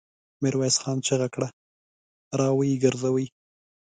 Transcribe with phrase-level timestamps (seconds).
[0.41, 1.47] ميرويس خان چيغه کړه!
[2.39, 3.25] را ويې ګرځوئ!